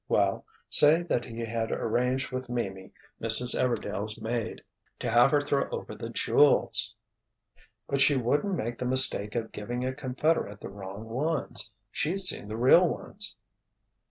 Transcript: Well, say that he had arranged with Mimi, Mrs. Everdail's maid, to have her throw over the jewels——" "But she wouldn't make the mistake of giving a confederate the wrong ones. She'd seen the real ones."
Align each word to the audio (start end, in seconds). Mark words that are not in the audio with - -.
Well, 0.09 0.45
say 0.67 1.03
that 1.03 1.25
he 1.25 1.45
had 1.45 1.71
arranged 1.71 2.31
with 2.31 2.49
Mimi, 2.49 2.91
Mrs. 3.21 3.53
Everdail's 3.53 4.19
maid, 4.19 4.63
to 4.97 5.11
have 5.11 5.29
her 5.29 5.39
throw 5.39 5.69
over 5.69 5.93
the 5.93 6.09
jewels——" 6.09 6.95
"But 7.87 8.01
she 8.01 8.17
wouldn't 8.17 8.55
make 8.57 8.79
the 8.79 8.85
mistake 8.85 9.35
of 9.35 9.51
giving 9.51 9.85
a 9.85 9.93
confederate 9.93 10.59
the 10.59 10.69
wrong 10.69 11.07
ones. 11.07 11.69
She'd 11.91 12.19
seen 12.21 12.47
the 12.47 12.57
real 12.57 12.87
ones." 12.87 13.35